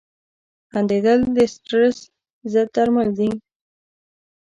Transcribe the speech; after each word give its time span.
•خندېدل 0.71 1.19
د 1.35 1.37
سټرېس 1.53 1.97
ضد 2.51 2.67
درمل 2.75 3.09
دي. 3.17 3.29